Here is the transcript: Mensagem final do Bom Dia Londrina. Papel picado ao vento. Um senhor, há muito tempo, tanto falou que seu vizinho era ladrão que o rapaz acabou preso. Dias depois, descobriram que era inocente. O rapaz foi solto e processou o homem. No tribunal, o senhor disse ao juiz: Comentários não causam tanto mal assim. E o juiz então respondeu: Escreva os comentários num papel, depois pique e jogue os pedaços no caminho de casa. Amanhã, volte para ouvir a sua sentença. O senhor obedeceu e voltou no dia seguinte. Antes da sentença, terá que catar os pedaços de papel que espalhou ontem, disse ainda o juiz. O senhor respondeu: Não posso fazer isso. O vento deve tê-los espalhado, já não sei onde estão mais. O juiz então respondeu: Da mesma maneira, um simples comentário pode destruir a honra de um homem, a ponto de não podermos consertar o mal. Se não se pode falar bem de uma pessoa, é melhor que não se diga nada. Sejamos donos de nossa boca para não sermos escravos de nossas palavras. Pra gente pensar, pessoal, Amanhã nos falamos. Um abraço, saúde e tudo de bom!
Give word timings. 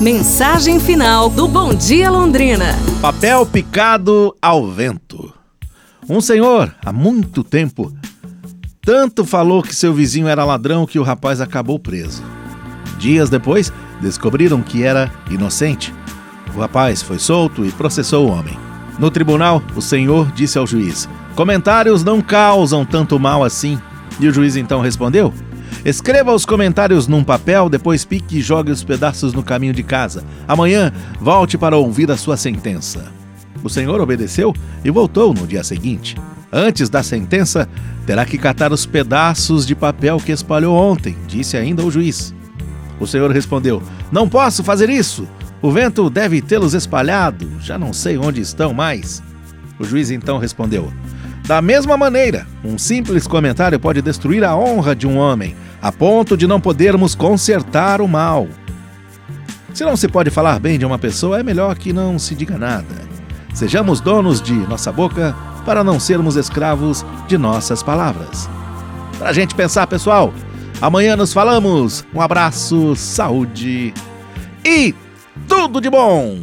Mensagem 0.00 0.78
final 0.78 1.28
do 1.28 1.48
Bom 1.48 1.74
Dia 1.74 2.08
Londrina. 2.08 2.66
Papel 3.02 3.44
picado 3.44 4.32
ao 4.40 4.70
vento. 4.70 5.34
Um 6.08 6.20
senhor, 6.20 6.72
há 6.86 6.92
muito 6.92 7.42
tempo, 7.42 7.92
tanto 8.80 9.24
falou 9.24 9.60
que 9.60 9.74
seu 9.74 9.92
vizinho 9.92 10.28
era 10.28 10.44
ladrão 10.44 10.86
que 10.86 11.00
o 11.00 11.02
rapaz 11.02 11.40
acabou 11.40 11.80
preso. 11.80 12.22
Dias 12.96 13.28
depois, 13.28 13.72
descobriram 14.00 14.62
que 14.62 14.84
era 14.84 15.10
inocente. 15.32 15.92
O 16.54 16.60
rapaz 16.60 17.02
foi 17.02 17.18
solto 17.18 17.66
e 17.66 17.72
processou 17.72 18.28
o 18.28 18.30
homem. 18.30 18.56
No 19.00 19.10
tribunal, 19.10 19.60
o 19.74 19.82
senhor 19.82 20.30
disse 20.30 20.58
ao 20.58 20.66
juiz: 20.66 21.08
Comentários 21.34 22.04
não 22.04 22.22
causam 22.22 22.84
tanto 22.84 23.18
mal 23.18 23.42
assim. 23.42 23.76
E 24.20 24.28
o 24.28 24.32
juiz 24.32 24.54
então 24.54 24.80
respondeu: 24.80 25.34
Escreva 25.88 26.34
os 26.34 26.44
comentários 26.44 27.06
num 27.06 27.24
papel, 27.24 27.70
depois 27.70 28.04
pique 28.04 28.36
e 28.36 28.42
jogue 28.42 28.70
os 28.70 28.84
pedaços 28.84 29.32
no 29.32 29.42
caminho 29.42 29.72
de 29.72 29.82
casa. 29.82 30.22
Amanhã, 30.46 30.92
volte 31.18 31.56
para 31.56 31.78
ouvir 31.78 32.10
a 32.10 32.16
sua 32.18 32.36
sentença. 32.36 33.10
O 33.64 33.70
senhor 33.70 33.98
obedeceu 33.98 34.52
e 34.84 34.90
voltou 34.90 35.32
no 35.32 35.46
dia 35.46 35.64
seguinte. 35.64 36.14
Antes 36.52 36.90
da 36.90 37.02
sentença, 37.02 37.66
terá 38.04 38.26
que 38.26 38.36
catar 38.36 38.70
os 38.70 38.84
pedaços 38.84 39.66
de 39.66 39.74
papel 39.74 40.18
que 40.18 40.30
espalhou 40.30 40.76
ontem, 40.76 41.16
disse 41.26 41.56
ainda 41.56 41.82
o 41.82 41.90
juiz. 41.90 42.34
O 43.00 43.06
senhor 43.06 43.30
respondeu: 43.30 43.82
Não 44.12 44.28
posso 44.28 44.62
fazer 44.62 44.90
isso. 44.90 45.26
O 45.62 45.70
vento 45.70 46.10
deve 46.10 46.42
tê-los 46.42 46.74
espalhado, 46.74 47.50
já 47.62 47.78
não 47.78 47.94
sei 47.94 48.18
onde 48.18 48.42
estão 48.42 48.74
mais. 48.74 49.22
O 49.78 49.84
juiz 49.84 50.10
então 50.10 50.36
respondeu: 50.36 50.92
Da 51.48 51.60
mesma 51.60 51.96
maneira, 51.96 52.46
um 52.62 52.78
simples 52.78 53.26
comentário 53.26 53.80
pode 53.80 54.00
destruir 54.00 54.44
a 54.44 54.54
honra 54.54 54.94
de 54.94 55.06
um 55.06 55.16
homem, 55.16 55.56
a 55.82 55.90
ponto 55.90 56.36
de 56.36 56.46
não 56.46 56.60
podermos 56.60 57.16
consertar 57.16 58.00
o 58.00 58.06
mal. 58.06 58.46
Se 59.74 59.82
não 59.84 59.96
se 59.96 60.06
pode 60.06 60.30
falar 60.30 60.60
bem 60.60 60.78
de 60.78 60.84
uma 60.84 60.98
pessoa, 60.98 61.40
é 61.40 61.42
melhor 61.42 61.76
que 61.76 61.92
não 61.92 62.18
se 62.18 62.36
diga 62.36 62.56
nada. 62.56 63.08
Sejamos 63.52 64.00
donos 64.00 64.40
de 64.40 64.52
nossa 64.52 64.92
boca 64.92 65.34
para 65.64 65.82
não 65.82 65.98
sermos 65.98 66.36
escravos 66.36 67.04
de 67.26 67.36
nossas 67.36 67.82
palavras. 67.82 68.48
Pra 69.18 69.32
gente 69.32 69.54
pensar, 69.54 69.86
pessoal, 69.88 70.32
Amanhã 70.80 71.16
nos 71.16 71.32
falamos. 71.32 72.04
Um 72.14 72.20
abraço, 72.20 72.94
saúde 72.94 73.92
e 74.64 74.94
tudo 75.48 75.80
de 75.80 75.90
bom! 75.90 76.38